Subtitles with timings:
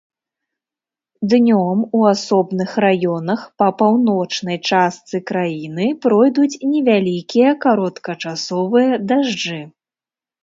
[1.33, 9.61] Днём у асобных раёнах па паўночнай частцы краіны пройдуць невялікія кароткачасовыя дажджы.